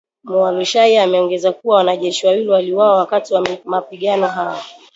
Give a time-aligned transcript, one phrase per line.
[0.23, 4.61] Mualushayi ameongeza kuwa, wanajeshi wawili waliuawa wakati wa mapigano hayo